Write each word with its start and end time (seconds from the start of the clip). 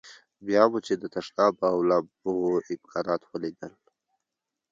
بیا 0.45 0.63
مو 0.71 0.79
چې 0.85 0.93
د 0.97 1.03
تشناب 1.15 1.53
او 1.69 1.77
لمبو 1.89 2.35
امکانات 2.73 3.21
ولیدل. 3.25 3.73